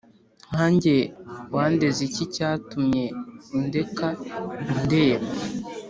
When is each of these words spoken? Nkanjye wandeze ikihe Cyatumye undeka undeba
Nkanjye 0.51 0.95
wandeze 1.55 1.99
ikihe 2.07 2.27
Cyatumye 2.35 3.03
undeka 3.57 4.07
undeba 4.71 5.27